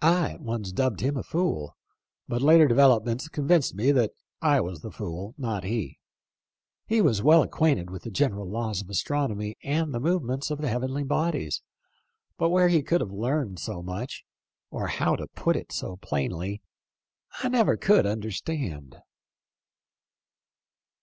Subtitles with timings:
[0.00, 1.76] I at once dubbed him a fool,
[2.26, 5.98] but later developments convinced me that I was the fool, not he.
[6.86, 10.70] He was well acquainted with the general laws of astronomy and the movements of the
[10.70, 11.60] heavenly bodies,
[12.38, 14.24] but where he could have learned so much,
[14.70, 16.62] or how to put it so plainly,
[17.42, 18.96] I never could understand."